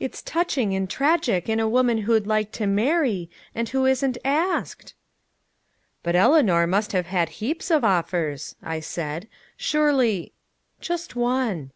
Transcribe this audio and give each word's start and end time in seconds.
It's 0.00 0.22
touching 0.22 0.74
and 0.74 0.90
tragic 0.90 1.48
in 1.48 1.60
a 1.60 1.68
woman 1.68 1.98
who'd 1.98 2.26
like 2.26 2.50
to 2.50 2.66
marry 2.66 3.30
and 3.54 3.68
who 3.68 3.86
isn't 3.86 4.18
asked!" 4.24 4.94
"But 6.02 6.16
Eleanor 6.16 6.66
must 6.66 6.90
have 6.90 7.06
had 7.06 7.28
heaps 7.38 7.70
of 7.70 7.84
offers," 7.84 8.56
I 8.60 8.80
said, 8.80 9.28
"surely" 9.56 10.32
"Just 10.88 11.14
one." 11.14 11.70